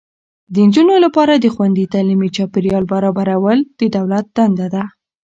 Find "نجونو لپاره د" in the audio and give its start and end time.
0.67-1.45